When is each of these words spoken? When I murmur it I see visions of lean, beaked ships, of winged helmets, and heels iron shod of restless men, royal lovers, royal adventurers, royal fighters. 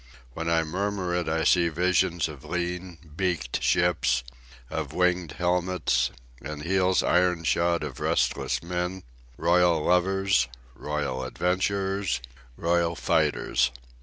When 0.33 0.49
I 0.49 0.63
murmur 0.63 1.13
it 1.13 1.29
I 1.29 1.43
see 1.43 1.69
visions 1.69 2.27
of 2.27 2.43
lean, 2.43 2.97
beaked 3.15 3.61
ships, 3.61 4.23
of 4.67 4.93
winged 4.93 5.33
helmets, 5.33 6.09
and 6.41 6.63
heels 6.63 7.03
iron 7.03 7.43
shod 7.43 7.83
of 7.83 7.99
restless 7.99 8.63
men, 8.63 9.03
royal 9.37 9.83
lovers, 9.83 10.47
royal 10.73 11.23
adventurers, 11.23 12.19
royal 12.57 12.95
fighters. 12.95 13.69